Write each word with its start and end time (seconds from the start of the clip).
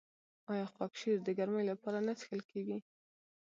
آیا 0.51 0.65
خاکشیر 0.75 1.17
د 1.23 1.27
ګرمۍ 1.37 1.63
لپاره 1.71 1.99
نه 2.07 2.13
څښل 2.19 2.41
کیږي؟ 2.51 2.77